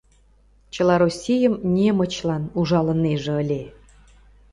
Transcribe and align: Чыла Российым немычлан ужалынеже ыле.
Чыла 0.73 0.95
Российым 1.03 1.53
немычлан 1.75 2.43
ужалынеже 2.59 3.33
ыле. 3.43 3.61